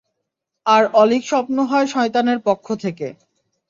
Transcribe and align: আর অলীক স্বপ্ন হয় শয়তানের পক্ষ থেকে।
আর 0.65 0.83
অলীক 0.93 1.23
স্বপ্ন 1.25 1.57
হয় 1.63 1.87
শয়তানের 1.87 2.39
পক্ষ 2.39 2.67
থেকে। 2.83 3.07